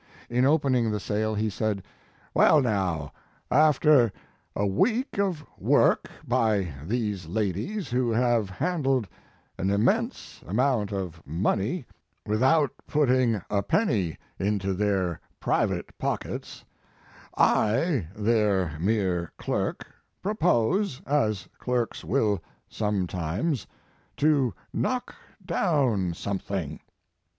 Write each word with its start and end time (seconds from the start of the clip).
In 0.31 0.45
opening 0.47 0.89
the 0.89 0.99
sale 0.99 1.35
he 1.35 1.47
said: 1.47 1.83
"Well, 2.33 2.59
now, 2.59 3.13
after 3.51 4.11
a 4.55 4.65
week 4.65 5.19
of 5.19 5.45
work 5.59 6.09
by 6.27 6.73
these 6.83 7.27
ladies, 7.27 7.89
who 7.91 8.09
have 8.09 8.49
handled 8.49 9.07
an 9.59 9.69
immense 9.69 10.41
amount 10.47 10.91
of 10.91 11.21
money 11.23 11.85
without 12.25 12.71
putting 12.87 13.43
a 13.47 13.61
penny 13.61 14.17
into 14.39 14.73
their 14.73 15.19
private 15.39 15.95
pockets, 15.99 16.65
I, 17.37 18.07
their 18.15 18.79
mere 18.79 19.31
clerk, 19.37 19.85
propose, 20.23 20.99
as 21.05 21.47
clerks 21.59 22.03
will 22.03 22.41
sometimes, 22.67 23.67
to 24.17 24.51
knock 24.73 25.13
dow 25.45 25.95
\ 26.11 26.13
something." 26.13 26.79